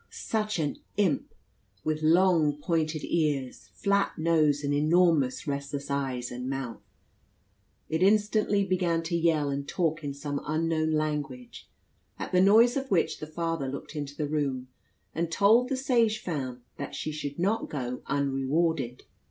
[0.09, 1.31] Such an imp!
[1.83, 6.81] with long pointed ears, flat nose, and enormous restless eyes and mouth.
[7.87, 11.69] It instantly began to yell and talk in some unknown language,
[12.17, 14.69] at the noise of which the father looked into the room,
[15.13, 19.03] and told the sage femme that she should not go unrewarded.